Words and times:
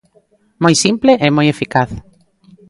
Moi 0.63 0.73
simple 0.85 1.11
e 1.25 1.27
moi 1.35 1.47
eficaz. 1.53 1.89